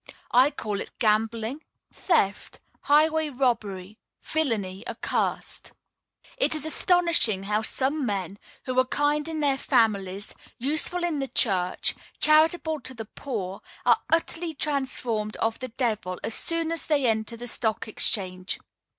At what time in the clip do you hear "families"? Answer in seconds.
9.59-10.33